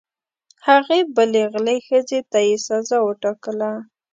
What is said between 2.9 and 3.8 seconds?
وټاکله.